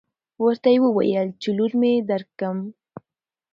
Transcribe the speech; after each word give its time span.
ورته 0.43 0.69
يې 0.73 0.79
وويل 0.85 1.27
چې 1.41 1.49
لور 1.57 1.71
مې 1.79 1.91
درکم. 2.09 2.57